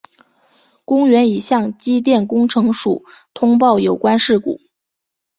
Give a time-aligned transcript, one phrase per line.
[0.83, 3.05] 公园已向机电工程署
[3.35, 4.59] 通报有关事故。